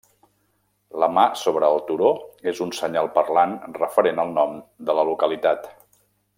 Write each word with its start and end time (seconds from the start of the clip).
La 1.03 1.09
mà 1.17 1.25
sobre 1.41 1.69
el 1.73 1.77
turó 1.89 2.09
és 2.53 2.63
un 2.67 2.73
senyal 2.79 3.11
parlant 3.19 3.55
referent 3.79 4.25
al 4.25 4.35
nom 4.41 4.59
de 4.89 5.01
la 5.01 5.09
localitat. 5.15 5.73